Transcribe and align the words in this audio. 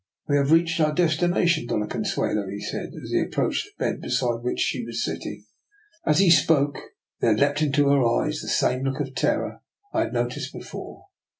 "We 0.27 0.35
have 0.37 0.51
reached 0.51 0.79
our 0.79 0.95
destination, 0.95 1.67
Dofia 1.67 1.87
Consuelo," 1.87 2.47
he 2.49 2.59
said, 2.59 2.89
as 3.03 3.11
he 3.11 3.21
approached 3.21 3.65
the 3.77 3.85
bed, 3.85 4.01
beside 4.01 4.41
which 4.41 4.59
she 4.59 4.83
was 4.83 5.05
sitting. 5.05 5.45
As 6.07 6.17
he 6.17 6.31
spoke, 6.31 6.79
there 7.19 7.37
leapt 7.37 7.61
into 7.61 7.87
her 7.89 8.03
eyes 8.03 8.39
the 8.39 8.47
sjim^ 8.47 8.83
look 8.83 8.99
of 8.99 9.13
terror 9.13 9.61
I 9.93 9.99
had 10.05 10.13
noticed 10.13 10.53
before. 10.53 11.03